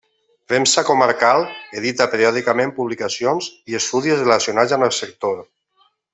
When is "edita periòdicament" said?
1.81-2.73